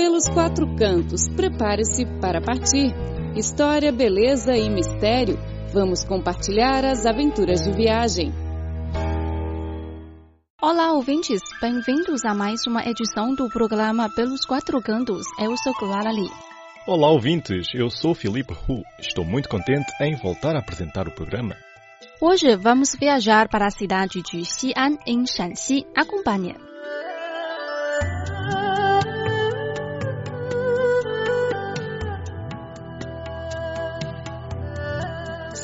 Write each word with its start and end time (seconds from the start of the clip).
Pelos 0.00 0.26
quatro 0.30 0.66
cantos, 0.76 1.28
prepare-se 1.36 2.06
para 2.22 2.40
partir. 2.40 2.90
História, 3.36 3.92
beleza 3.92 4.56
e 4.56 4.70
mistério. 4.70 5.38
Vamos 5.74 6.04
compartilhar 6.04 6.86
as 6.86 7.04
aventuras 7.04 7.60
de 7.60 7.70
viagem. 7.70 8.32
Olá, 10.62 10.94
ouvintes! 10.94 11.42
Bem-vindos 11.60 12.24
a 12.24 12.32
mais 12.32 12.66
uma 12.66 12.82
edição 12.86 13.34
do 13.34 13.50
programa 13.50 14.08
Pelos 14.08 14.46
Quatro 14.46 14.80
Cantos. 14.80 15.26
Eu 15.38 15.54
sou 15.58 15.74
Clara 15.74 16.10
Lee. 16.10 16.30
Olá, 16.86 17.10
ouvintes! 17.10 17.66
Eu 17.74 17.90
sou 17.90 18.14
Felipe 18.14 18.54
Hu. 18.54 18.82
Estou 18.98 19.26
muito 19.26 19.50
contente 19.50 19.92
em 20.00 20.16
voltar 20.16 20.56
a 20.56 20.60
apresentar 20.60 21.08
o 21.08 21.14
programa. 21.14 21.54
Hoje 22.22 22.56
vamos 22.56 22.96
viajar 22.98 23.50
para 23.50 23.66
a 23.66 23.70
cidade 23.70 24.22
de 24.22 24.46
Xi'an, 24.46 24.96
em 25.06 25.26
Shanxi. 25.26 25.84
Acompanhe. 25.94 26.69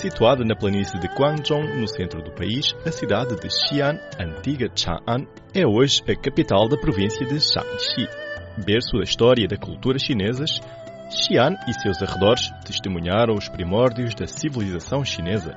Situada 0.07 0.45
na 0.45 0.55
planície 0.55 1.01
de 1.01 1.09
Guangzhou, 1.09 1.65
no 1.65 1.89
centro 1.89 2.23
do 2.23 2.31
país, 2.31 2.73
a 2.87 2.93
cidade 2.93 3.35
de 3.41 3.49
Xi'an, 3.51 3.99
antiga 4.21 4.71
Chang'an, 4.73 5.27
é 5.53 5.67
hoje 5.67 6.01
a 6.09 6.15
capital 6.15 6.69
da 6.69 6.77
província 6.77 7.27
de 7.27 7.41
Shaanxi. 7.41 8.07
Berço 8.65 8.99
da 8.99 9.03
história 9.03 9.43
e 9.43 9.49
da 9.49 9.57
cultura 9.57 9.99
chinesas, 9.99 10.61
Xi'an 11.11 11.57
e 11.67 11.75
seus 11.83 12.01
arredores 12.01 12.49
testemunharam 12.65 13.35
os 13.35 13.49
primórdios 13.49 14.15
da 14.15 14.29
civilização 14.29 15.05
chinesa. 15.05 15.57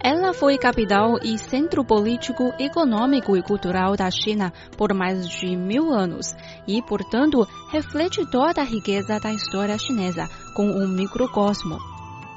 Ela 0.00 0.32
foi 0.32 0.56
capital 0.56 1.18
e 1.20 1.36
centro 1.36 1.84
político, 1.84 2.54
econômico 2.60 3.36
e 3.36 3.42
cultural 3.42 3.96
da 3.96 4.08
China 4.08 4.52
por 4.78 4.94
mais 4.94 5.28
de 5.28 5.56
mil 5.56 5.92
anos 5.92 6.32
e, 6.64 6.80
portanto, 6.80 7.44
reflete 7.72 8.24
toda 8.30 8.60
a 8.60 8.64
riqueza 8.64 9.18
da 9.18 9.32
história 9.32 9.76
chinesa 9.78 10.28
com 10.54 10.64
um 10.64 10.86
microcosmo. 10.86 11.91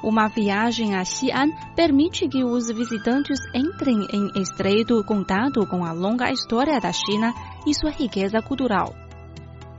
Uma 0.06 0.28
viagem 0.28 0.94
a 0.94 1.04
Xi'an 1.04 1.50
permite 1.74 2.28
que 2.28 2.44
os 2.44 2.68
visitantes 2.68 3.40
entrem 3.52 4.06
em 4.12 4.40
estreito 4.40 5.02
contato 5.02 5.66
com 5.66 5.84
a 5.84 5.90
longa 5.90 6.30
história 6.30 6.78
da 6.78 6.92
China 6.92 7.34
e 7.66 7.74
sua 7.74 7.90
riqueza 7.90 8.40
cultural. 8.40 8.94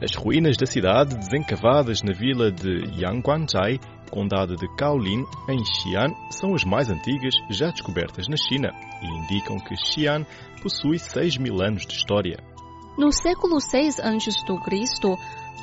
As 0.03 0.13
ruínas 0.15 0.57
da 0.57 0.65
cidade, 0.65 1.15
desencavadas 1.15 2.01
na 2.03 2.11
vila 2.11 2.51
de 2.51 3.01
Yangguanzhai, 3.01 3.79
condado 4.11 4.57
de 4.57 4.67
Kaolin, 4.75 5.23
em 5.47 5.63
Xi'an, 5.63 6.13
são 6.29 6.53
as 6.53 6.65
mais 6.65 6.89
antigas 6.89 7.33
já 7.49 7.71
descobertas 7.71 8.27
na 8.27 8.35
China 8.35 8.73
e 9.01 9.07
indicam 9.07 9.55
que 9.55 9.77
Xi'an 9.77 10.25
possui 10.61 10.99
6 10.99 11.37
mil 11.37 11.61
anos 11.61 11.85
de 11.85 11.93
história. 11.93 12.37
No 12.97 13.13
século 13.13 13.61
6 13.61 14.01
a.C., 14.01 14.31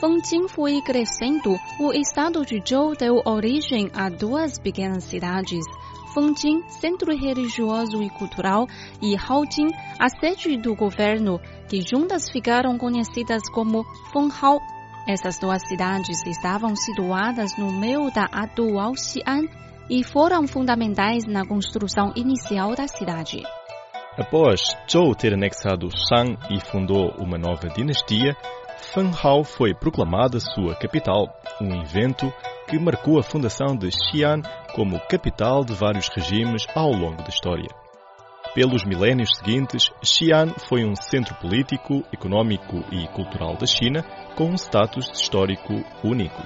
Fangjing 0.01 0.49
foi 0.49 0.83
crescendo. 0.83 1.57
O 1.79 1.93
estado 1.93 2.45
de 2.45 2.61
Zhou 2.67 2.97
deu 2.97 3.23
origem 3.25 3.91
a 3.95 4.09
duas 4.09 4.59
pequenas 4.59 5.05
cidades. 5.05 5.65
Fangjing, 6.13 6.63
centro 6.69 7.17
religioso 7.17 8.03
e 8.03 8.11
cultural, 8.11 8.67
e 9.01 9.17
Haojing, 9.17 9.71
a 9.99 10.09
sede 10.09 10.57
do 10.57 10.75
governo, 10.75 11.41
que 11.69 11.81
juntas 11.81 12.29
ficaram 12.31 12.77
conhecidas 12.77 13.43
como 13.51 13.85
Fenghao. 14.13 14.61
Essas 15.09 15.39
duas 15.39 15.67
cidades 15.67 16.23
estavam 16.27 16.75
situadas 16.75 17.57
no 17.59 17.73
meio 17.73 18.11
da 18.13 18.25
atual 18.25 18.95
Xi'an 18.97 19.43
e 19.91 20.03
foram 20.03 20.47
fundamentais 20.47 21.25
na 21.27 21.47
construção 21.47 22.13
inicial 22.17 22.75
da 22.75 22.89
cidade. 22.89 23.43
Após 24.17 24.61
Zhou 24.91 25.15
ter 25.15 25.35
anexado 25.35 25.89
Shang 25.91 26.39
e 26.49 26.61
fundou 26.61 27.11
uma 27.19 27.37
nova 27.37 27.69
dinastia, 27.69 28.37
Fenghao 28.77 29.45
foi 29.45 29.75
proclamada 29.75 30.39
sua 30.41 30.75
capital, 30.75 31.29
um 31.61 31.83
evento 31.83 32.33
que 32.69 32.79
marcou 32.79 33.19
a 33.19 33.23
fundação 33.23 33.77
de 33.77 33.91
Xi'an 33.91 34.43
como 34.75 35.01
capital 35.09 35.65
de 35.65 35.75
vários 35.75 36.09
regimes 36.09 36.67
ao 36.75 36.91
longo 36.91 37.23
da 37.23 37.29
história. 37.29 37.69
Pelos 38.55 38.85
milénios 38.85 39.31
seguintes, 39.37 39.91
Xi'an 40.03 40.55
foi 40.69 40.85
um 40.85 40.95
centro 40.95 41.35
político, 41.37 42.05
econômico 42.13 42.85
e 42.93 43.07
cultural 43.09 43.57
da 43.57 43.67
China 43.67 44.05
com 44.37 44.51
um 44.51 44.55
status 44.55 45.11
histórico 45.13 45.73
único. 46.03 46.43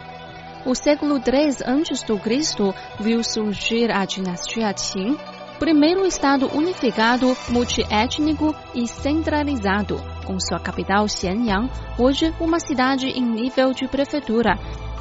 O 0.65 0.75
século 0.75 1.17
III 1.17 1.65
a.C. 1.65 2.75
viu 3.01 3.23
surgir 3.23 3.91
a 3.91 4.05
dinastia 4.05 4.73
Qin, 4.75 5.17
primeiro 5.59 6.07
estado 6.07 6.47
unificado, 6.55 7.37
multiétnico 7.49 8.55
e 8.75 8.87
centralizado, 8.87 10.01
com 10.25 10.39
sua 10.39 10.61
capital 10.61 11.09
Xianyang, 11.09 11.69
hoje 11.99 12.33
uma 12.41 12.61
cidade 12.61 13.07
em 13.07 13.23
nível 13.23 13.73
de 13.73 13.89
prefeitura. 13.89 14.57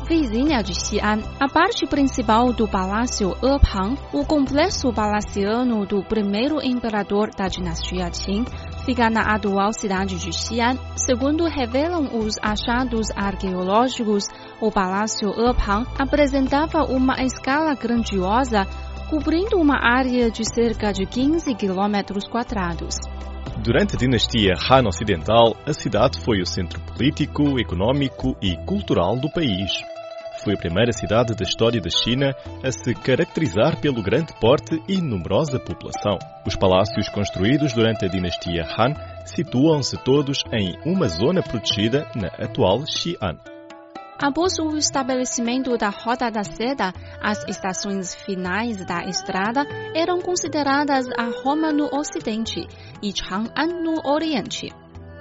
Vizinha 0.08 0.64
de 0.64 0.74
Xi'an, 0.74 1.20
a 1.38 1.50
parte 1.50 1.86
principal 1.86 2.54
do 2.54 2.66
Palácio 2.66 3.36
Epang, 3.44 3.98
o 4.14 4.26
complexo 4.26 4.94
palaciano 4.94 5.86
do 5.86 6.02
primeiro 6.02 6.64
imperador 6.64 7.30
da 7.36 7.50
dinastia 7.50 8.10
Qin, 8.10 8.46
fica 8.86 9.10
na 9.10 9.36
atual 9.36 9.74
cidade 9.74 10.16
de 10.16 10.32
Xi'an. 10.32 10.78
Segundo 10.96 11.44
revelam 11.44 12.18
os 12.18 12.36
achados 12.42 13.10
arqueológicos, 13.18 14.30
o 14.62 14.72
Palácio 14.72 15.30
Epang 15.32 15.86
apresentava 16.00 16.86
uma 16.86 17.22
escala 17.22 17.76
grandiosa 17.76 18.66
cobrindo 19.10 19.58
uma 19.58 19.78
área 19.82 20.30
de 20.30 20.44
cerca 20.44 20.92
de 20.92 21.06
15 21.06 21.56
quilômetros 21.56 22.28
quadrados. 22.28 22.96
Durante 23.64 23.96
a 23.96 23.98
dinastia 23.98 24.54
Han 24.70 24.88
Ocidental, 24.88 25.56
a 25.66 25.72
cidade 25.72 26.20
foi 26.20 26.42
o 26.42 26.46
centro 26.46 26.80
político, 26.82 27.58
econômico 27.58 28.36
e 28.42 28.58
cultural 28.66 29.18
do 29.18 29.32
país. 29.32 29.72
Foi 30.44 30.54
a 30.56 30.58
primeira 30.58 30.92
cidade 30.92 31.34
da 31.34 31.44
história 31.44 31.80
da 31.80 31.90
China 31.90 32.36
a 32.62 32.70
se 32.70 32.94
caracterizar 32.94 33.80
pelo 33.80 34.04
grande 34.04 34.34
porte 34.42 34.78
e 34.90 35.02
numerosa 35.02 35.58
população. 35.58 36.20
Os 36.46 36.56
palácios 36.56 37.08
construídos 37.10 37.74
durante 37.74 38.06
a 38.06 38.10
dinastia 38.10 38.64
Han 38.78 38.94
situam-se 39.26 39.98
todos 40.04 40.44
em 40.52 40.78
uma 40.86 41.08
zona 41.08 41.42
protegida 41.42 42.06
na 42.14 42.28
atual 42.28 42.84
Xi'an. 42.86 43.57
Após 44.20 44.58
o 44.58 44.76
estabelecimento 44.76 45.78
da 45.78 45.90
Rota 45.90 46.32
da 46.32 46.44
Seda, 46.44 46.92
as 47.22 47.48
estações 47.48 48.16
finais 48.16 48.84
da 48.84 49.06
estrada 49.06 49.64
eram 49.94 50.20
consideradas 50.20 51.06
a 51.16 51.26
Roma 51.44 51.72
no 51.72 51.88
Ocidente 51.94 52.66
e 53.02 53.14
Chang'an 53.16 53.68
no 53.84 54.10
Oriente. 54.10 54.74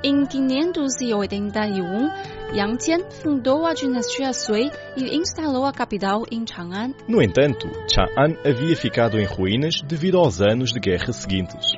Em 0.02 0.24
581, 0.24 2.54
Yang 2.54 2.84
Jian 2.84 3.10
fundou 3.10 3.66
a 3.66 3.74
dinastia 3.74 4.32
Sui 4.32 4.70
e 4.96 5.14
instalou 5.14 5.66
a 5.66 5.72
capital 5.72 6.22
em 6.30 6.46
Chang'an. 6.46 6.94
No 7.06 7.20
entanto, 7.20 7.68
Chang'an 7.92 8.38
havia 8.48 8.76
ficado 8.76 9.18
em 9.18 9.26
ruínas 9.26 9.82
devido 9.82 10.16
aos 10.16 10.40
anos 10.40 10.72
de 10.72 10.80
guerra 10.80 11.12
seguintes. 11.12 11.72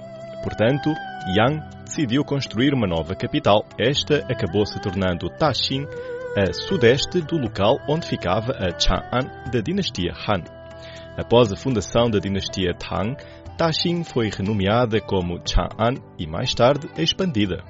Portanto, 0.44 0.94
Yang 1.36 1.62
decidiu 1.84 2.24
construir 2.24 2.72
uma 2.72 2.86
nova 2.86 3.14
capital. 3.14 3.64
Esta 3.78 4.24
acabou 4.30 4.64
se 4.64 4.80
tornando 4.80 5.28
Taxing, 5.30 5.86
a 6.36 6.52
sudeste 6.52 7.20
do 7.20 7.38
local 7.38 7.78
onde 7.88 8.06
ficava 8.06 8.52
a 8.52 8.78
Chang'an 8.78 9.50
da 9.50 9.60
dinastia 9.60 10.12
Han. 10.12 10.44
Após 11.16 11.52
a 11.52 11.56
fundação 11.56 12.10
da 12.10 12.18
dinastia 12.18 12.74
Tang, 12.74 13.16
Taxing 13.56 14.04
foi 14.04 14.30
renomeada 14.30 15.00
como 15.00 15.40
Chang'an 15.44 15.94
e 16.18 16.26
mais 16.26 16.54
tarde 16.54 16.88
expandida. 16.96 17.64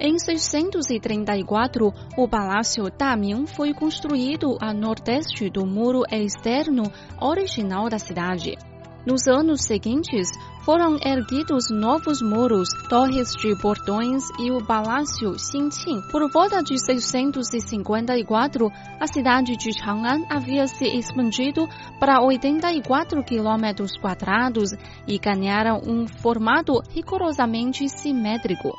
Em 0.00 0.18
634, 0.18 1.92
o 2.16 2.28
Palácio 2.28 2.90
Daming 2.90 3.46
foi 3.46 3.72
construído 3.72 4.56
a 4.60 4.72
nordeste 4.74 5.48
do 5.48 5.64
muro 5.64 6.02
externo 6.10 6.82
original 7.20 7.88
da 7.88 8.00
cidade. 8.00 8.56
Nos 9.04 9.26
anos 9.26 9.62
seguintes, 9.62 10.28
foram 10.64 10.96
erguidos 11.04 11.64
novos 11.72 12.22
muros, 12.22 12.68
torres 12.88 13.32
de 13.32 13.56
portões 13.60 14.22
e 14.38 14.52
o 14.52 14.64
Palácio 14.64 15.36
Xinqing. 15.36 16.00
Por 16.12 16.30
volta 16.30 16.62
de 16.62 16.78
654, 16.78 18.70
a 19.00 19.06
cidade 19.08 19.56
de 19.56 19.72
Chang'an 19.72 20.24
havia 20.30 20.68
se 20.68 20.84
expandido 20.84 21.68
para 21.98 22.22
84 22.22 23.24
quilômetros 23.24 23.90
quadrados 23.98 24.70
e 25.08 25.18
ganhara 25.18 25.74
um 25.74 26.06
formato 26.06 26.80
rigorosamente 26.94 27.88
simétrico. 27.88 28.72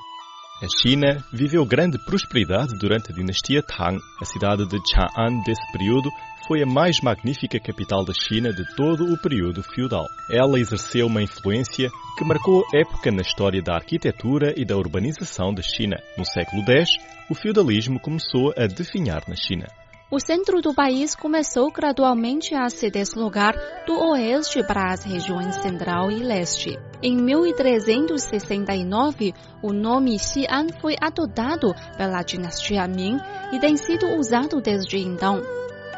A 0.64 0.68
China 0.82 1.22
viveu 1.30 1.66
grande 1.66 1.98
prosperidade 1.98 2.80
durante 2.80 3.12
a 3.12 3.14
dinastia 3.14 3.62
Tang. 3.62 4.00
A 4.22 4.24
cidade 4.24 4.66
de 4.66 4.80
Chang'an 4.90 5.44
desse 5.44 5.70
período 5.74 6.10
foi 6.48 6.64
a 6.64 6.66
mais 6.66 7.02
magnífica 7.02 7.60
capital 7.60 8.06
da 8.06 8.14
China 8.14 8.54
de 8.54 8.64
todo 8.78 9.12
o 9.12 9.18
período 9.18 9.62
feudal. 9.62 10.06
Ela 10.32 10.58
exerceu 10.58 11.08
uma 11.08 11.22
influência 11.22 11.90
que 12.18 12.24
marcou 12.24 12.64
época 12.74 13.12
na 13.12 13.24
história 13.24 13.62
da 13.62 13.76
arquitetura 13.76 14.54
e 14.56 14.64
da 14.64 14.78
urbanização 14.78 15.54
da 15.54 15.62
China. 15.62 15.98
No 16.18 16.24
século 16.24 16.64
X, 16.66 16.92
o 17.30 17.36
feudalismo 17.36 18.00
começou 18.00 18.54
a 18.58 18.66
definhar 18.66 19.22
na 19.28 19.36
China. 19.36 19.68
O 20.14 20.20
centro 20.20 20.62
do 20.62 20.76
país 20.76 21.16
começou 21.16 21.72
gradualmente 21.72 22.54
a 22.54 22.70
se 22.70 22.92
deslocar 22.92 23.56
do 23.88 24.00
oeste 24.12 24.62
para 24.62 24.94
as 24.94 25.04
regiões 25.04 25.56
central 25.56 26.12
e 26.12 26.20
leste. 26.20 26.78
Em 27.02 27.18
1369, 27.18 29.34
o 29.64 29.74
nome 29.74 30.20
Xi'an 30.20 30.68
foi 30.80 30.96
adotado 31.02 31.74
pela 31.98 32.22
dinastia 32.22 32.88
Ming 32.88 33.18
e 33.52 33.60
tem 33.60 33.76
sido 33.76 34.06
usado 34.16 34.62
desde 34.62 35.00
então. 35.00 35.42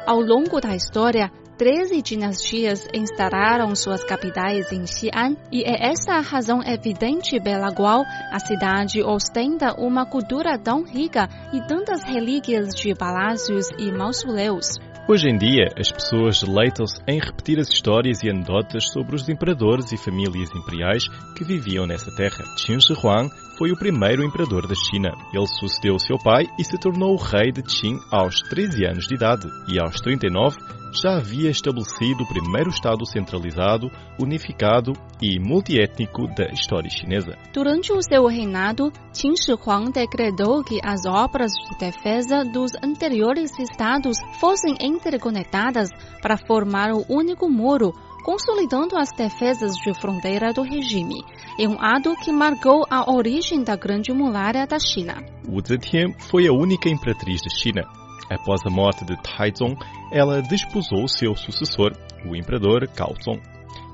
Ao 0.07 0.21
longo 0.21 0.61
da 0.61 0.73
história, 0.73 1.29
Treze 1.57 2.01
dinastias 2.01 2.85
instalaram 2.93 3.73
suas 3.75 4.03
capitais 4.03 4.73
em 4.73 4.85
Xi'an 4.85 5.37
e 5.49 5.63
é 5.63 5.89
esta 5.89 6.15
a 6.15 6.19
razão 6.19 6.59
evidente 6.61 7.39
pela 7.39 7.73
qual 7.73 8.03
a 8.29 8.39
cidade 8.39 9.01
ostenta 9.01 9.73
uma 9.79 10.05
cultura 10.05 10.59
tão 10.59 10.83
rica 10.83 11.29
e 11.53 11.61
tantas 11.65 12.03
relíquias 12.03 12.75
de 12.75 12.93
palácios 12.93 13.69
e 13.79 13.89
mausoléus. 13.89 14.67
Hoje 15.07 15.29
em 15.29 15.37
dia, 15.37 15.69
as 15.79 15.89
pessoas 15.89 16.43
deleitam-se 16.43 16.99
em 17.07 17.19
repetir 17.19 17.57
as 17.57 17.69
histórias 17.69 18.21
e 18.21 18.29
anedotas 18.29 18.91
sobre 18.91 19.15
os 19.15 19.29
imperadores 19.29 19.93
e 19.93 19.97
famílias 19.97 20.49
imperiais 20.53 21.07
que 21.37 21.45
viviam 21.45 21.87
nessa 21.87 22.13
terra. 22.17 22.43
Qin 22.57 22.81
Shi 22.81 22.93
Huang 23.01 23.29
foi 23.57 23.71
o 23.71 23.79
primeiro 23.79 24.25
imperador 24.25 24.67
da 24.67 24.75
China. 24.75 25.13
Ele 25.33 25.47
sucedeu 25.47 25.97
seu 25.99 26.17
pai 26.17 26.43
e 26.59 26.65
se 26.65 26.77
tornou 26.77 27.13
o 27.13 27.21
rei 27.21 27.53
de 27.53 27.61
Qin 27.61 27.97
aos 28.11 28.41
13 28.49 28.85
anos 28.87 29.07
de 29.07 29.15
idade 29.15 29.47
e 29.71 29.79
aos 29.79 30.01
39 30.01 30.57
já 31.01 31.17
havia 31.17 31.49
estabelecido 31.49 32.23
o 32.23 32.27
primeiro 32.27 32.69
Estado 32.69 33.05
centralizado, 33.05 33.91
unificado 34.19 34.93
e 35.21 35.39
multiétnico 35.39 36.27
da 36.35 36.45
história 36.51 36.89
chinesa. 36.89 37.37
Durante 37.53 37.91
o 37.91 38.01
seu 38.01 38.25
reinado, 38.27 38.91
Qin 39.13 39.35
Shi 39.35 39.53
Huang 39.53 39.91
decretou 39.91 40.63
que 40.63 40.79
as 40.83 41.05
obras 41.05 41.51
de 41.51 41.77
defesa 41.77 42.43
dos 42.43 42.71
anteriores 42.83 43.57
estados 43.59 44.17
fossem 44.39 44.75
interconectadas 44.81 45.89
para 46.21 46.37
formar 46.37 46.91
o 46.91 47.05
único 47.09 47.49
muro, 47.49 47.93
consolidando 48.23 48.97
as 48.97 49.09
defesas 49.11 49.73
de 49.75 49.93
fronteira 49.99 50.51
do 50.51 50.63
regime. 50.63 51.23
É 51.59 51.67
um 51.67 51.77
ato 51.79 52.15
que 52.15 52.31
marcou 52.31 52.83
a 52.89 53.11
origem 53.11 53.63
da 53.63 53.75
Grande 53.75 54.11
Muralha 54.11 54.65
da 54.65 54.79
China. 54.79 55.15
Wu 55.47 55.61
Zetian 55.65 56.11
foi 56.31 56.47
a 56.47 56.51
única 56.51 56.89
imperatriz 56.89 57.41
da 57.41 57.49
China. 57.49 58.04
Após 58.29 58.61
a 58.65 58.69
morte 58.69 59.05
de 59.05 59.15
Taizong, 59.21 59.77
ela 60.11 60.41
desposou 60.41 61.07
seu 61.07 61.35
sucessor, 61.35 61.91
o 62.25 62.35
imperador 62.35 62.87
Gaozong, 62.95 63.41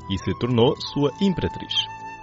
e 0.10 0.18
se 0.18 0.38
tornou 0.39 0.75
sua 0.94 1.12
imperatriz. 1.22 1.74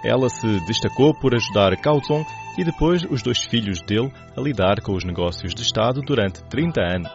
Ela 0.03 0.29
se 0.29 0.59
destacou 0.65 1.13
por 1.13 1.35
ajudar 1.35 1.75
Gaozong 1.75 2.25
e 2.57 2.63
depois 2.63 3.03
os 3.03 3.21
dois 3.21 3.43
filhos 3.43 3.81
dele 3.81 4.11
a 4.35 4.41
lidar 4.41 4.81
com 4.81 4.93
os 4.93 5.03
negócios 5.03 5.53
de 5.53 5.61
Estado 5.61 6.01
durante 6.01 6.43
30 6.45 6.81
anos 6.81 7.11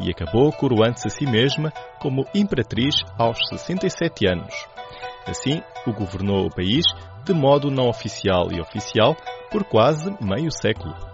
e 0.00 0.10
acabou 0.10 0.52
coroando-se 0.52 1.06
a 1.06 1.10
si 1.10 1.26
mesma 1.26 1.72
como 2.00 2.26
imperatriz 2.34 2.94
aos 3.18 3.38
67 3.48 4.26
anos. 4.26 4.54
Assim, 5.26 5.62
o 5.86 5.92
governou 5.92 6.46
o 6.46 6.54
país 6.54 6.84
de 7.24 7.32
modo 7.32 7.70
não 7.70 7.88
oficial 7.88 8.48
e 8.50 8.60
oficial 8.60 9.16
por 9.50 9.64
quase 9.64 10.10
meio 10.20 10.50
século. 10.50 11.11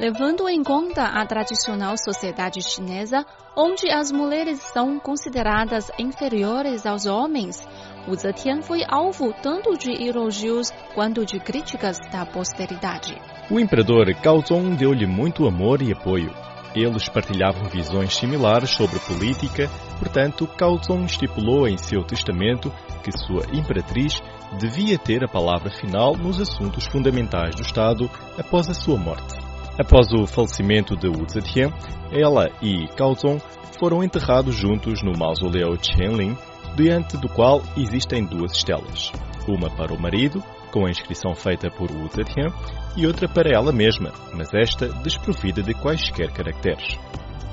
Levando 0.00 0.48
em 0.48 0.64
conta 0.64 1.02
a 1.02 1.26
tradicional 1.26 1.94
sociedade 1.98 2.62
chinesa, 2.62 3.22
onde 3.54 3.90
as 3.90 4.10
mulheres 4.10 4.58
são 4.72 4.98
consideradas 4.98 5.90
inferiores 5.98 6.86
aos 6.86 7.04
homens, 7.04 7.68
Wu 8.08 8.14
Zetian 8.16 8.62
foi 8.62 8.80
alvo 8.88 9.30
tanto 9.42 9.76
de 9.76 9.92
elogios 9.92 10.72
quanto 10.94 11.26
de 11.26 11.38
críticas 11.38 11.98
da 12.10 12.24
posteridade. 12.24 13.14
O 13.50 13.60
imperador 13.60 14.06
Gaozong 14.22 14.74
deu-lhe 14.74 15.06
muito 15.06 15.46
amor 15.46 15.82
e 15.82 15.92
apoio. 15.92 16.32
Eles 16.74 17.06
partilhavam 17.10 17.68
visões 17.68 18.16
similares 18.16 18.70
sobre 18.70 18.98
política, 19.00 19.68
portanto, 19.98 20.48
Gaozong 20.56 21.04
estipulou 21.04 21.68
em 21.68 21.76
seu 21.76 22.02
testamento 22.04 22.72
que 23.04 23.12
sua 23.12 23.44
imperatriz 23.52 24.18
devia 24.58 24.96
ter 24.96 25.22
a 25.22 25.28
palavra 25.28 25.70
final 25.70 26.16
nos 26.16 26.40
assuntos 26.40 26.86
fundamentais 26.86 27.54
do 27.54 27.60
Estado 27.60 28.10
após 28.38 28.66
a 28.70 28.72
sua 28.72 28.96
morte. 28.96 29.49
Após 29.80 30.12
o 30.12 30.26
falecimento 30.26 30.94
de 30.94 31.08
Wu 31.08 31.26
Zetian, 31.26 31.72
ela 32.12 32.50
e 32.60 32.86
Gaozong 32.98 33.40
foram 33.78 34.04
enterrados 34.04 34.54
juntos 34.54 35.02
no 35.02 35.18
mausoléu 35.18 35.74
Qianling, 35.78 36.36
diante 36.76 37.16
do 37.16 37.30
qual 37.30 37.62
existem 37.78 38.22
duas 38.26 38.52
estelas, 38.52 39.10
uma 39.48 39.70
para 39.70 39.94
o 39.94 39.98
marido, 39.98 40.44
com 40.70 40.84
a 40.84 40.90
inscrição 40.90 41.34
feita 41.34 41.70
por 41.70 41.90
Wu 41.90 42.10
Zetian, 42.14 42.52
e 42.94 43.06
outra 43.06 43.26
para 43.26 43.48
ela 43.50 43.72
mesma, 43.72 44.12
mas 44.34 44.52
esta 44.52 44.86
desprovida 45.02 45.62
de 45.62 45.72
quaisquer 45.72 46.30
caracteres. 46.30 46.98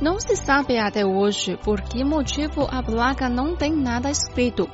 Não 0.01 0.19
se 0.19 0.35
sabe 0.35 0.77
até 0.77 1.05
hoje 1.05 1.55
por 1.63 1.79
que 1.79 2.03
motivo 2.03 2.67
a 2.69 2.83
placa 2.83 3.29
não 3.29 3.55
tem 3.55 3.71
nada 3.71 4.11
escrito. 4.11 4.69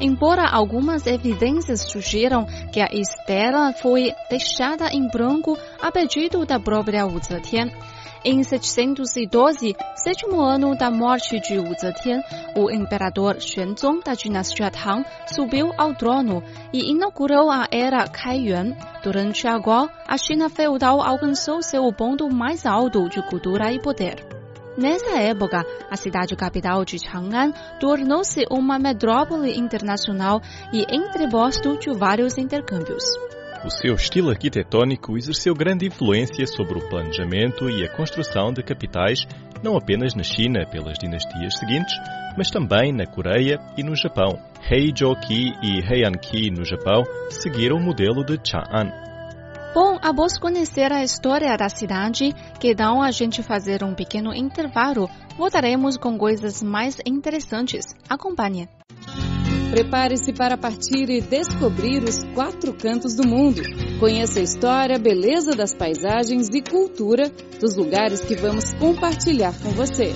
Embora 0.00 0.46
algumas 0.48 1.06
evidências 1.06 1.82
sugiram 1.90 2.46
que 2.72 2.80
a 2.80 2.88
estela 2.92 3.72
foi 3.72 4.12
deixada 4.30 4.88
em 4.92 5.08
branco 5.08 5.58
a 5.80 5.90
pedido 5.90 6.46
da 6.46 6.60
própria 6.60 7.04
Wu 7.04 7.18
Zetian, 7.20 7.68
em 8.24 8.42
712, 8.42 9.76
sétimo 9.96 10.40
ano 10.40 10.76
da 10.76 10.90
morte 10.90 11.40
de 11.40 11.58
Wu 11.58 11.72
Zetian, 11.80 12.20
o 12.56 12.70
imperador 12.70 13.40
Xuanzong 13.40 14.00
da 14.04 14.14
dinastia 14.14 14.70
Tang 14.70 15.04
subiu 15.34 15.72
ao 15.76 15.94
trono 15.94 16.42
e 16.72 16.90
inaugurou 16.90 17.50
a 17.50 17.66
era 17.70 18.06
Kaiyuan, 18.08 18.76
durante 19.02 19.46
a 19.46 19.60
qual 19.60 19.88
a 20.06 20.16
China 20.16 20.48
feudal 20.48 21.00
alcançou 21.00 21.62
seu 21.62 21.92
ponto 21.92 22.28
mais 22.28 22.66
alto 22.66 23.08
de 23.08 23.22
cultura 23.22 23.72
e 23.72 23.80
poder. 23.80 24.37
Nessa 24.78 25.18
época, 25.20 25.66
a 25.90 25.96
cidade 25.96 26.36
capital 26.36 26.84
de 26.84 27.00
Chang'an 27.00 27.50
tornou-se 27.80 28.44
uma 28.48 28.78
metrópole 28.78 29.58
internacional 29.58 30.40
e 30.72 30.86
entreposto 30.94 31.76
de 31.78 31.90
vários 31.98 32.38
intercâmbios. 32.38 33.02
O 33.64 33.70
seu 33.70 33.96
estilo 33.96 34.30
arquitetônico 34.30 35.18
exerceu 35.18 35.52
grande 35.52 35.88
influência 35.88 36.46
sobre 36.46 36.78
o 36.78 36.88
planejamento 36.88 37.68
e 37.68 37.84
a 37.84 37.88
construção 37.96 38.52
de 38.52 38.62
capitais, 38.62 39.26
não 39.64 39.76
apenas 39.76 40.14
na 40.14 40.22
China 40.22 40.64
pelas 40.70 40.96
dinastias 40.96 41.58
seguintes, 41.58 41.92
mas 42.36 42.48
também 42.48 42.92
na 42.92 43.04
Coreia 43.04 43.58
e 43.76 43.82
no 43.82 43.96
Japão. 43.96 44.38
Heijo-ki 44.70 45.54
e 45.60 45.80
Heian-ki 45.92 46.52
no 46.52 46.64
Japão 46.64 47.02
seguiram 47.30 47.78
o 47.78 47.82
modelo 47.82 48.24
de 48.24 48.38
Chang'an. 48.48 49.07
Bom, 49.80 49.96
após 50.02 50.36
conhecer 50.36 50.92
a 50.92 51.04
história 51.04 51.56
da 51.56 51.68
cidade, 51.68 52.34
que 52.58 52.74
dão 52.74 53.00
a 53.00 53.12
gente 53.12 53.44
fazer 53.44 53.84
um 53.84 53.94
pequeno 53.94 54.34
intervalo, 54.34 55.08
voltaremos 55.36 55.96
com 55.96 56.18
coisas 56.18 56.60
mais 56.64 56.96
interessantes. 57.06 57.84
Acompanhe. 58.08 58.68
Prepare-se 59.70 60.32
para 60.32 60.58
partir 60.58 61.08
e 61.08 61.20
descobrir 61.20 62.02
os 62.02 62.24
quatro 62.34 62.74
cantos 62.74 63.14
do 63.14 63.24
mundo. 63.24 63.62
Conheça 64.00 64.40
a 64.40 64.42
história, 64.42 64.98
beleza 64.98 65.54
das 65.54 65.72
paisagens 65.72 66.48
e 66.48 66.60
cultura 66.60 67.30
dos 67.60 67.76
lugares 67.76 68.20
que 68.20 68.34
vamos 68.34 68.74
compartilhar 68.80 69.52
com 69.62 69.70
você. 69.70 70.12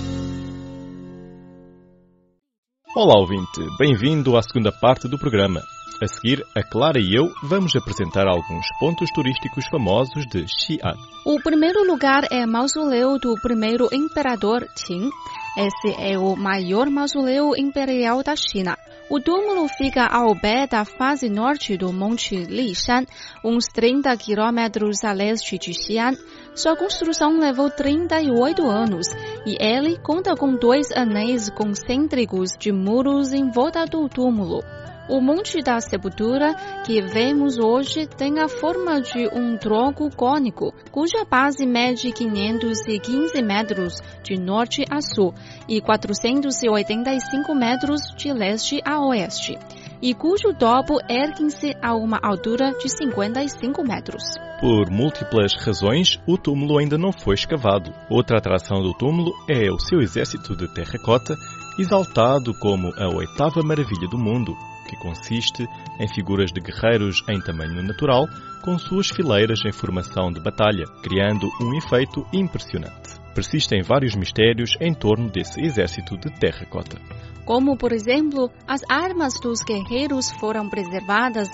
Olá, 2.93 3.17
ouvinte. 3.17 3.61
Bem-vindo 3.79 4.35
à 4.35 4.41
segunda 4.41 4.73
parte 4.73 5.07
do 5.07 5.17
programa. 5.17 5.61
A 6.01 6.07
seguir, 6.07 6.43
a 6.55 6.63
Clara 6.63 6.99
e 6.99 7.15
eu 7.15 7.31
vamos 7.43 7.75
apresentar 7.75 8.27
alguns 8.27 8.65
pontos 8.79 9.09
turísticos 9.11 9.65
famosos 9.69 10.25
de 10.25 10.45
Xi'an. 10.47 10.95
O 11.25 11.39
primeiro 11.41 11.85
lugar 11.85 12.23
é 12.31 12.43
o 12.43 12.49
mausoléu 12.49 13.19
do 13.19 13.35
primeiro 13.35 13.87
imperador 13.93 14.65
Qin. 14.75 15.09
Esse 15.57 15.95
é 15.99 16.17
o 16.17 16.35
maior 16.35 16.89
mausoléu 16.89 17.55
imperial 17.55 18.23
da 18.23 18.35
China. 18.35 18.75
O 19.09 19.19
túmulo 19.19 19.67
fica 19.67 20.07
ao 20.07 20.35
pé 20.35 20.65
da 20.65 20.83
face 20.83 21.29
norte 21.29 21.77
do 21.77 21.93
Monte 21.93 22.35
Lishan, 22.35 23.05
uns 23.43 23.67
30 23.67 24.15
quilômetros 24.17 25.03
a 25.03 25.13
leste 25.13 25.57
de 25.59 25.73
Xi'an. 25.73 26.13
Sua 26.55 26.75
construção 26.75 27.37
levou 27.39 27.69
38 27.69 28.65
anos 28.67 29.07
e 29.45 29.55
ele 29.59 29.97
conta 29.99 30.35
com 30.35 30.55
dois 30.55 30.91
anéis 30.91 31.49
concêntricos 31.49 32.51
de 32.57 32.71
muros 32.71 33.31
em 33.31 33.51
volta 33.51 33.85
do 33.85 34.09
túmulo. 34.09 34.61
O 35.09 35.19
Monte 35.19 35.61
da 35.61 35.81
Sepultura 35.81 36.55
que 36.85 37.01
vemos 37.01 37.59
hoje 37.59 38.07
tem 38.07 38.39
a 38.39 38.47
forma 38.47 39.01
de 39.01 39.27
um 39.27 39.57
tronco 39.57 40.09
cônico, 40.15 40.73
cuja 40.91 41.25
base 41.29 41.65
mede 41.65 42.09
515 42.13 43.41
metros 43.41 43.95
de 44.23 44.39
norte 44.39 44.85
a 44.89 45.01
sul 45.01 45.33
e 45.67 45.81
485 45.81 47.53
metros 47.53 47.99
de 48.15 48.31
leste 48.31 48.79
a 48.85 49.05
oeste, 49.05 49.59
e 50.01 50.13
cujo 50.13 50.53
topo 50.57 50.97
ergue-se 51.09 51.73
a 51.81 51.93
uma 51.93 52.19
altura 52.23 52.71
de 52.71 52.87
55 52.87 53.83
metros. 53.83 54.23
Por 54.61 54.89
múltiplas 54.89 55.53
razões, 55.65 56.17
o 56.25 56.37
túmulo 56.37 56.77
ainda 56.77 56.97
não 56.97 57.11
foi 57.11 57.35
escavado. 57.35 57.93
Outra 58.09 58.37
atração 58.37 58.81
do 58.81 58.93
túmulo 58.93 59.33
é 59.49 59.69
o 59.69 59.79
seu 59.79 59.99
exército 59.99 60.55
de 60.55 60.73
terracota, 60.73 61.35
exaltado 61.77 62.53
como 62.61 62.87
a 62.97 63.13
oitava 63.13 63.61
maravilha 63.61 64.07
do 64.09 64.17
mundo 64.17 64.55
que 64.93 64.99
consiste 64.99 65.67
em 65.99 66.07
figuras 66.07 66.51
de 66.51 66.61
guerreiros 66.61 67.23
em 67.29 67.41
tamanho 67.41 67.81
natural, 67.81 68.27
com 68.63 68.77
suas 68.77 69.09
fileiras 69.09 69.59
em 69.65 69.71
formação 69.71 70.31
de 70.31 70.39
batalha, 70.41 70.85
criando 71.01 71.49
um 71.61 71.75
efeito 71.75 72.25
impressionante. 72.33 73.21
persistem 73.33 73.81
vários 73.81 74.15
mistérios 74.15 74.77
em 74.79 74.93
torno 74.93 75.27
desse 75.27 75.59
exército 75.59 76.15
de 76.17 76.29
terracota. 76.39 76.97
Como, 77.45 77.75
por 77.75 77.91
exemplo, 77.91 78.49
as 78.67 78.81
armas 78.87 79.33
dos 79.41 79.63
guerreiros 79.63 80.29
foram 80.31 80.69
preservadas 80.69 81.49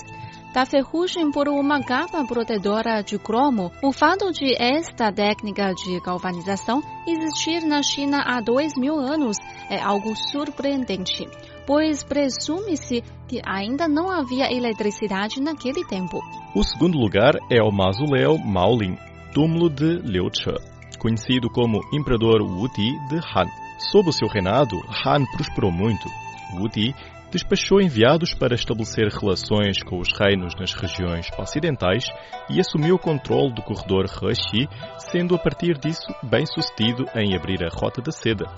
da 0.52 0.66
ferrugem 0.66 1.30
por 1.30 1.48
uma 1.48 1.80
capa 1.82 2.24
protetora 2.24 3.02
de 3.02 3.18
cromo. 3.18 3.70
O 3.82 3.92
fato 3.92 4.30
de 4.30 4.54
esta 4.60 5.12
técnica 5.12 5.72
de 5.72 6.00
galvanização 6.00 6.82
existir 7.06 7.62
na 7.62 7.82
China 7.82 8.22
há 8.26 8.40
dois 8.40 8.72
mil 8.76 8.98
anos 8.98 9.36
é 9.70 9.80
algo 9.80 10.14
surpreendente, 10.16 11.26
pois 11.70 12.02
presume-se 12.02 13.00
que 13.28 13.40
ainda 13.46 13.86
não 13.86 14.10
havia 14.10 14.52
eletricidade 14.52 15.40
naquele 15.40 15.86
tempo. 15.86 16.18
O 16.52 16.64
segundo 16.64 16.98
lugar 16.98 17.34
é 17.48 17.62
o 17.62 17.70
mausoléu 17.70 18.36
Maolin, 18.38 18.96
túmulo 19.32 19.70
de 19.70 20.00
Liu 20.02 20.28
Che, 20.34 20.52
conhecido 20.98 21.48
como 21.48 21.78
Imperador 21.92 22.42
Wu 22.42 22.68
Ti 22.70 22.90
de 23.08 23.18
Han. 23.18 23.46
Sob 23.92 24.08
o 24.08 24.12
seu 24.12 24.26
reinado, 24.26 24.74
Han 25.06 25.24
prosperou 25.36 25.70
muito. 25.70 26.08
Wu 26.58 26.68
Ti 26.68 26.92
despachou 27.30 27.80
enviados 27.80 28.34
para 28.34 28.56
estabelecer 28.56 29.06
relações 29.06 29.80
com 29.84 30.00
os 30.00 30.08
reinos 30.18 30.52
nas 30.58 30.74
regiões 30.74 31.28
ocidentais 31.38 32.04
e 32.50 32.58
assumiu 32.58 32.96
o 32.96 32.98
controle 32.98 33.54
do 33.54 33.62
corredor 33.62 34.06
Heshi, 34.06 34.68
sendo 34.98 35.36
a 35.36 35.38
partir 35.38 35.78
disso 35.78 36.12
bem 36.24 36.44
sucedido 36.46 37.06
em 37.14 37.36
abrir 37.36 37.62
a 37.62 37.68
Rota 37.68 38.02
da 38.02 38.10
Seda 38.10 38.50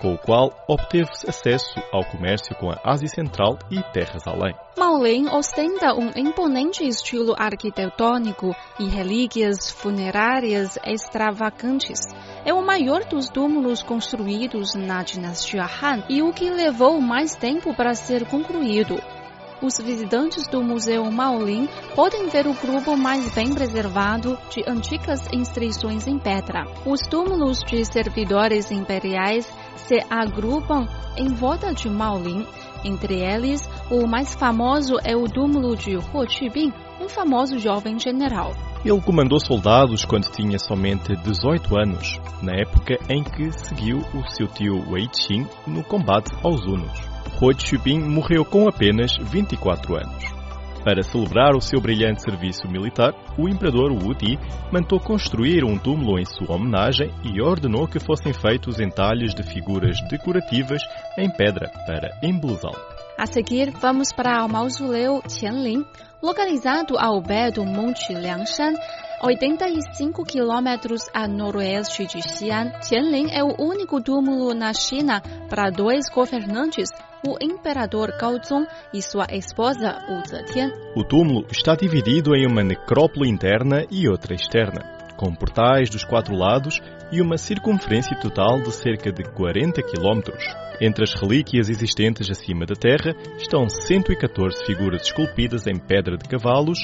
com 0.00 0.14
o 0.14 0.18
qual 0.18 0.52
obteve 0.68 1.10
acesso 1.26 1.80
ao 1.92 2.04
comércio 2.04 2.54
com 2.56 2.70
a 2.70 2.78
Ásia 2.84 3.08
Central 3.08 3.58
e 3.70 3.82
terras 3.92 4.26
além. 4.26 4.54
Maolin 4.76 5.28
ostenta 5.28 5.94
um 5.94 6.10
imponente 6.16 6.84
estilo 6.84 7.34
arquitetônico 7.38 8.54
e 8.78 8.88
relíquias 8.88 9.70
funerárias 9.70 10.78
extravagantes. 10.84 12.00
É 12.44 12.52
o 12.52 12.64
maior 12.64 13.04
dos 13.04 13.28
túmulos 13.28 13.82
construídos 13.82 14.74
na 14.74 15.02
dinastia 15.02 15.64
Han 15.64 16.04
e 16.08 16.22
o 16.22 16.32
que 16.32 16.50
levou 16.50 17.00
mais 17.00 17.34
tempo 17.34 17.74
para 17.74 17.94
ser 17.94 18.26
concluído. 18.26 19.00
Os 19.62 19.78
visitantes 19.78 20.46
do 20.48 20.62
Museu 20.62 21.10
Maolin 21.10 21.66
podem 21.94 22.28
ver 22.28 22.46
o 22.46 22.52
grupo 22.52 22.96
mais 22.98 23.32
bem 23.32 23.54
preservado 23.54 24.36
de 24.50 24.62
antigas 24.68 25.26
inscrições 25.32 26.06
em 26.06 26.18
pedra. 26.18 26.66
Os 26.84 27.00
túmulos 27.06 27.60
de 27.60 27.82
servidores 27.84 28.70
imperiais 28.70 29.48
se 29.76 30.02
agrupam 30.10 30.86
em 31.16 31.28
volta 31.28 31.72
de 31.72 31.88
Maolin. 31.88 32.46
Entre 32.84 33.20
eles, 33.20 33.68
o 33.90 34.06
mais 34.06 34.34
famoso 34.34 34.96
é 35.02 35.16
o 35.16 35.24
túmulo 35.24 35.74
de 35.74 35.96
Huo 35.96 36.26
Qubing, 36.26 36.72
um 37.00 37.08
famoso 37.08 37.58
jovem 37.58 37.98
general. 37.98 38.52
Ele 38.84 39.00
comandou 39.00 39.40
soldados 39.40 40.04
quando 40.04 40.30
tinha 40.30 40.58
somente 40.58 41.16
18 41.16 41.76
anos, 41.76 42.20
na 42.42 42.52
época 42.52 42.98
em 43.08 43.22
que 43.22 43.50
seguiu 43.52 43.98
o 44.14 44.22
seu 44.28 44.46
tio 44.46 44.84
Wei 44.90 45.08
Qing 45.08 45.46
no 45.66 45.82
combate 45.82 46.30
aos 46.42 46.60
Hunos. 46.66 46.92
Huo 47.40 47.54
Qubing 47.54 48.00
morreu 48.00 48.44
com 48.44 48.68
apenas 48.68 49.16
24 49.18 49.96
anos. 49.96 50.33
Para 50.84 51.02
celebrar 51.02 51.56
o 51.56 51.62
seu 51.62 51.80
brilhante 51.80 52.20
serviço 52.20 52.68
militar, 52.68 53.14
o 53.38 53.48
imperador 53.48 53.90
Wu 53.90 54.14
Ti 54.14 54.38
mandou 54.70 55.00
construir 55.00 55.64
um 55.64 55.78
túmulo 55.78 56.18
em 56.18 56.26
sua 56.26 56.54
homenagem 56.54 57.10
e 57.24 57.40
ordenou 57.40 57.88
que 57.88 57.98
fossem 57.98 58.34
feitos 58.34 58.78
entalhes 58.78 59.34
de 59.34 59.42
figuras 59.42 59.96
decorativas 60.10 60.82
em 61.18 61.30
pedra 61.30 61.70
para 61.86 62.10
embelezá-lo. 62.22 62.76
A 63.16 63.26
seguir, 63.26 63.70
vamos 63.80 64.12
para 64.12 64.44
o 64.44 64.48
mausoléu 64.48 65.22
Qianlin, 65.22 65.86
localizado 66.22 66.98
ao 66.98 67.22
pé 67.22 67.50
do 67.50 67.64
Monte 67.64 68.12
Liangshan, 68.12 68.74
85 69.24 70.22
quilômetros 70.22 71.08
a 71.14 71.26
noroeste 71.26 72.04
de 72.04 72.20
Xi'an. 72.20 72.72
Qianlin 72.86 73.30
é 73.30 73.42
o 73.42 73.56
único 73.58 73.98
túmulo 74.02 74.52
na 74.52 74.74
China 74.74 75.22
para 75.48 75.70
dois 75.70 76.10
governantes 76.10 76.90
o 77.26 77.42
imperador 77.42 78.12
Gaozong 78.20 78.66
e 78.92 79.00
sua 79.00 79.24
esposa 79.30 79.96
Wu 80.10 80.28
Zetian. 80.28 80.70
O 80.94 81.02
túmulo 81.02 81.46
está 81.50 81.74
dividido 81.74 82.36
em 82.36 82.46
uma 82.46 82.62
necrópole 82.62 83.30
interna 83.30 83.86
e 83.90 84.06
outra 84.06 84.34
externa, 84.34 84.84
com 85.16 85.34
portais 85.34 85.88
dos 85.88 86.04
quatro 86.04 86.36
lados 86.36 86.78
e 87.10 87.22
uma 87.22 87.38
circunferência 87.38 88.14
total 88.20 88.60
de 88.60 88.72
cerca 88.72 89.10
de 89.10 89.24
40 89.24 89.82
quilómetros. 89.84 90.44
Entre 90.78 91.02
as 91.02 91.14
relíquias 91.14 91.70
existentes 91.70 92.30
acima 92.30 92.66
da 92.66 92.74
terra 92.74 93.16
estão 93.38 93.70
114 93.70 94.66
figuras 94.66 95.06
esculpidas 95.06 95.66
em 95.66 95.78
pedra 95.78 96.18
de 96.18 96.28
cavalos, 96.28 96.78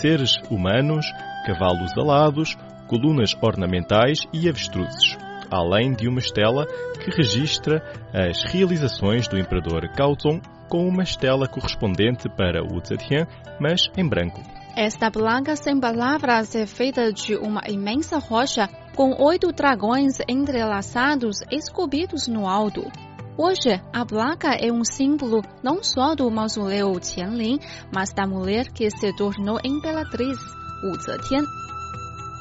seres 0.00 0.32
humanos, 0.50 1.06
cavalos 1.44 1.96
alados, 1.96 2.56
colunas 2.88 3.36
ornamentais 3.40 4.20
e 4.32 4.48
avestruzes 4.48 5.16
além 5.50 5.92
de 5.92 6.08
uma 6.08 6.18
estela 6.18 6.66
que 7.02 7.10
registra 7.10 7.82
as 8.12 8.42
realizações 8.52 9.28
do 9.28 9.38
imperador 9.38 9.88
Gaozong 9.96 10.40
com 10.68 10.88
uma 10.88 11.02
estela 11.02 11.46
correspondente 11.46 12.28
para 12.28 12.62
Wu 12.62 12.80
Zetian, 12.84 13.26
mas 13.60 13.82
em 13.96 14.08
branco. 14.08 14.40
Esta 14.76 15.10
placa 15.10 15.54
sem 15.54 15.78
palavras 15.78 16.54
é 16.56 16.66
feita 16.66 17.12
de 17.12 17.36
uma 17.36 17.60
imensa 17.68 18.18
rocha 18.18 18.68
com 18.96 19.14
oito 19.22 19.52
dragões 19.52 20.18
entrelaçados 20.28 21.42
esculpidos 21.50 22.26
no 22.26 22.48
alto. 22.48 22.82
Hoje, 23.36 23.80
a 23.92 24.04
placa 24.04 24.54
é 24.54 24.72
um 24.72 24.84
símbolo 24.84 25.42
não 25.62 25.82
só 25.82 26.14
do 26.14 26.28
mausoléu 26.30 26.92
Qianlin, 27.00 27.58
mas 27.92 28.12
da 28.12 28.26
mulher 28.26 28.68
que 28.72 28.88
se 28.90 29.14
tornou 29.16 29.58
imperatriz, 29.64 30.38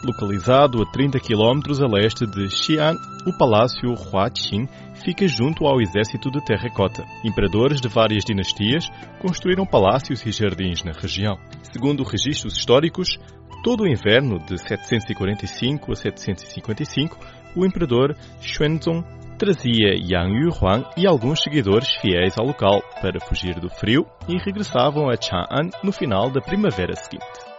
Localizado 0.03 0.81
a 0.81 0.91
30 0.91 1.17
km 1.19 1.61
a 1.81 1.87
leste 1.87 2.25
de 2.25 2.49
Xi'an, 2.49 2.95
o 3.25 3.31
Palácio 3.37 3.93
Huaqing 3.93 4.67
fica 4.95 5.25
junto 5.27 5.65
ao 5.65 5.79
exército 5.79 6.29
de 6.29 6.43
terracota. 6.43 7.05
Imperadores 7.23 7.79
de 7.79 7.87
várias 7.87 8.25
dinastias 8.25 8.89
construíram 9.21 9.65
palácios 9.65 10.25
e 10.25 10.31
jardins 10.31 10.83
na 10.83 10.91
região. 10.91 11.37
Segundo 11.71 12.03
registros 12.03 12.57
históricos, 12.57 13.17
todo 13.63 13.83
o 13.83 13.87
inverno 13.87 14.39
de 14.39 14.57
745 14.57 15.91
a 15.93 15.95
755, 15.95 17.17
o 17.55 17.65
imperador 17.65 18.13
Xuanzong 18.41 19.03
trazia 19.37 19.95
Yang 19.95 20.45
Yuhuang 20.45 20.85
e 20.97 21.07
alguns 21.07 21.41
seguidores 21.41 21.87
fiéis 22.01 22.37
ao 22.37 22.45
local 22.45 22.81
para 23.01 23.21
fugir 23.21 23.59
do 23.59 23.69
frio 23.69 24.05
e 24.27 24.37
regressavam 24.37 25.09
a 25.09 25.15
Chang'an 25.15 25.69
no 25.81 25.93
final 25.93 26.29
da 26.29 26.41
primavera 26.41 26.93
seguinte. 26.95 27.52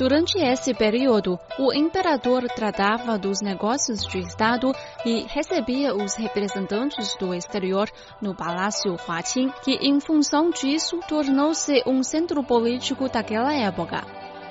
Durante 0.00 0.38
esse 0.38 0.72
período, 0.72 1.38
o 1.58 1.74
imperador 1.74 2.48
tratava 2.48 3.18
dos 3.18 3.42
negócios 3.42 4.00
de 4.06 4.20
Estado 4.20 4.72
e 5.04 5.26
recebia 5.28 5.94
os 5.94 6.14
representantes 6.14 7.14
do 7.18 7.34
exterior 7.34 7.86
no 8.18 8.34
Palácio 8.34 8.96
Huaqing, 9.06 9.52
que, 9.62 9.72
em 9.72 10.00
função 10.00 10.48
disso, 10.48 11.00
tornou-se 11.06 11.82
um 11.86 12.02
centro 12.02 12.42
político 12.42 13.10
daquela 13.10 13.52
época. 13.52 14.02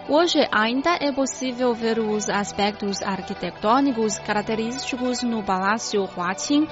Hoje 0.08 0.40
ainda 0.52 0.98
é 1.02 1.12
possível 1.12 1.74
ver 1.74 1.98
os 1.98 2.30
aspectos 2.30 3.02
arquitetônicos 3.02 4.20
característicos 4.20 5.24
no 5.24 5.44
Palácio 5.44 6.08
Huaqing, 6.16 6.68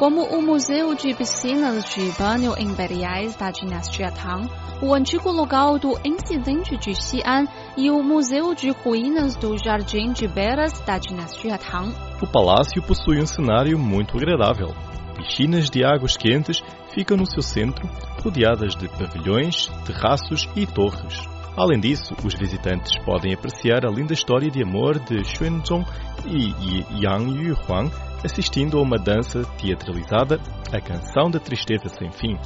como 0.00 0.22
o 0.22 0.40
Museu 0.40 0.94
de 0.94 1.14
Piscinas 1.14 1.84
de 1.84 2.10
Banho 2.18 2.54
Imperiais 2.58 3.36
da 3.36 3.50
dinastia 3.50 4.10
Tang, 4.10 4.48
o 4.80 4.94
antigo 4.94 5.30
local 5.30 5.78
do 5.78 5.92
incidente 6.02 6.74
de 6.78 6.94
Xi'an 6.94 7.44
e 7.76 7.90
o 7.90 8.02
Museu 8.02 8.54
de 8.54 8.70
Ruínas 8.70 9.36
do 9.36 9.58
Jardim 9.62 10.14
de 10.14 10.26
Beras 10.26 10.80
da 10.86 10.96
dinastia 10.96 11.58
Tang. 11.58 11.94
O 12.22 12.26
palácio 12.26 12.82
possui 12.82 13.20
um 13.20 13.26
cenário 13.26 13.78
muito 13.78 14.16
agradável. 14.16 14.74
Piscinas 15.18 15.68
de 15.68 15.84
águas 15.84 16.16
quentes 16.16 16.62
ficam 16.94 17.18
no 17.18 17.26
seu 17.26 17.42
centro, 17.42 17.86
rodeadas 18.24 18.74
de 18.74 18.88
pavilhões, 18.88 19.66
terraços 19.84 20.48
e 20.56 20.64
torres. 20.66 21.28
Além 21.54 21.78
disso, 21.78 22.14
os 22.24 22.32
visitantes 22.32 22.96
podem 23.04 23.34
apreciar 23.34 23.84
a 23.84 23.90
linda 23.90 24.14
história 24.14 24.50
de 24.50 24.62
amor 24.62 24.98
de 24.98 25.22
Xuanzong 25.22 25.84
e 26.24 27.04
Yang 27.04 27.48
Yuhuang 27.48 27.90
assistindo 28.24 28.78
a 28.78 28.82
uma 28.82 28.98
dança 28.98 29.42
teatralizada, 29.58 30.40
a 30.72 30.80
Canção 30.80 31.30
da 31.30 31.38
Tristeza 31.38 31.88
Sem 31.88 32.10
Fim, 32.10 32.36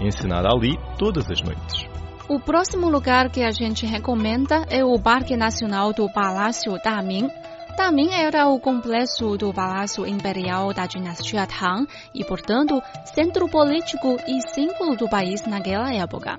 ensinada 0.00 0.48
ali 0.48 0.78
todas 0.98 1.30
as 1.30 1.40
noites. 1.40 1.86
O 2.28 2.40
próximo 2.40 2.88
lugar 2.88 3.30
que 3.30 3.42
a 3.42 3.50
gente 3.50 3.84
recomenda 3.84 4.64
é 4.70 4.84
o 4.84 4.98
Parque 4.98 5.36
Nacional 5.36 5.92
do 5.92 6.10
Palácio 6.10 6.72
Daming. 6.82 7.28
Daming 7.76 8.10
era 8.12 8.48
o 8.48 8.60
complexo 8.60 9.36
do 9.36 9.52
Palácio 9.52 10.06
Imperial 10.06 10.72
da 10.72 10.86
dinastia 10.86 11.46
Tang 11.46 11.86
e, 12.14 12.24
portanto, 12.24 12.80
centro 13.14 13.48
político 13.48 14.16
e 14.26 14.40
símbolo 14.48 14.96
do 14.96 15.08
país 15.08 15.44
naquela 15.46 15.92
época. 15.92 16.38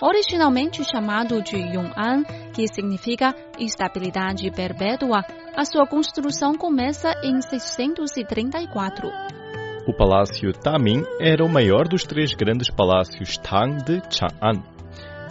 Originalmente 0.00 0.84
chamado 0.84 1.40
de 1.40 1.56
Yong'an, 1.56 2.24
que 2.52 2.66
significa 2.66 3.34
estabilidade 3.58 4.50
perpétua, 4.50 5.24
a 5.54 5.64
sua 5.64 5.86
construção 5.86 6.54
começa 6.56 7.12
em 7.22 7.40
634. 7.40 9.08
O 9.86 9.92
Palácio 9.92 10.52
Taming 10.52 11.04
era 11.20 11.44
o 11.44 11.48
maior 11.48 11.86
dos 11.86 12.04
três 12.04 12.32
grandes 12.32 12.70
palácios 12.70 13.36
Tang 13.38 13.82
de 13.84 14.00
Chang'an. 14.10 14.62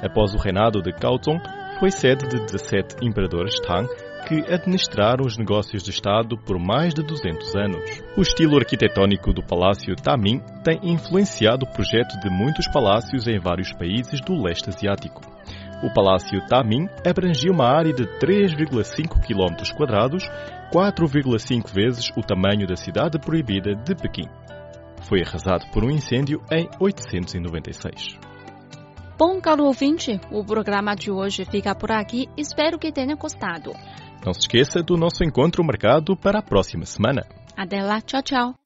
Após 0.04 0.34
o 0.34 0.38
reinado 0.38 0.82
de 0.82 0.92
Gaozong, 0.92 1.42
foi 1.80 1.90
sede 1.90 2.28
de 2.28 2.40
17 2.46 2.98
imperadores 3.02 3.60
Tang 3.62 3.88
que 4.28 4.54
administraram 4.54 5.26
os 5.26 5.38
negócios 5.38 5.82
de 5.82 5.90
Estado 5.90 6.38
por 6.38 6.60
mais 6.60 6.94
de 6.94 7.02
200 7.02 7.56
anos. 7.56 8.04
O 8.16 8.22
estilo 8.22 8.58
arquitetónico 8.58 9.34
do 9.34 9.44
Palácio 9.44 9.96
Tamin 9.96 10.40
tem 10.64 10.80
influenciado 10.84 11.66
o 11.66 11.72
projeto 11.74 12.20
de 12.20 12.30
muitos 12.30 12.68
palácios 12.68 13.28
em 13.28 13.40
vários 13.40 13.74
países 13.74 14.22
do 14.22 14.40
leste 14.40 14.70
asiático. 14.70 15.22
O 15.84 15.92
Palácio 15.92 16.40
Tamin 16.46 16.88
abrangia 17.06 17.52
uma 17.52 17.66
área 17.66 17.92
de 17.92 18.06
3,5 18.20 19.20
km, 19.20 19.56
4,5 20.72 21.74
vezes 21.74 22.10
o 22.16 22.22
tamanho 22.22 22.68
da 22.68 22.76
cidade 22.76 23.18
proibida 23.20 23.74
de 23.76 23.96
Pequim. 23.96 24.30
Foi 25.02 25.22
arrasado 25.22 25.66
por 25.74 25.84
um 25.84 25.90
incêndio 25.90 26.40
em 26.52 26.70
896. 26.80 28.20
Bom, 29.18 29.42
caro 29.42 29.66
ouvinte, 29.66 30.20
o 30.32 30.44
programa 30.44 30.96
de 30.96 31.12
hoje 31.12 31.46
fica 31.46 31.76
por 31.76 31.92
aqui. 31.92 32.28
Espero 32.38 32.80
que 32.80 32.92
tenha 32.92 33.16
gostado. 33.16 33.72
Não 34.26 34.34
se 34.34 34.42
esqueça 34.42 34.84
do 34.84 34.96
nosso 34.96 35.24
encontro 35.24 35.64
marcado 35.64 36.16
para 36.16 36.40
a 36.40 36.44
próxima 36.44 36.86
semana. 36.86 37.22
Até 37.58 37.82
lá, 37.84 38.02
tchau, 38.02 38.22
tchau. 38.22 38.61